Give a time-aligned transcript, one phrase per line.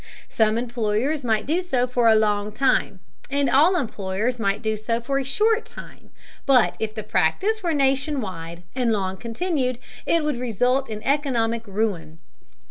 [0.29, 4.99] Some employers might do so for a long time, and all employers might do so
[4.99, 6.09] for a short time,
[6.47, 9.77] but if the practice were nation wide and long continued,
[10.07, 12.17] it would result in economic ruin.